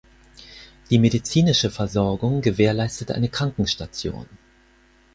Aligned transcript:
Die 0.89 0.97
medizinische 0.97 1.69
Versorgung 1.69 2.41
gewährleistet 2.41 3.11
eine 3.11 3.29
Krankenstation. 3.29 4.25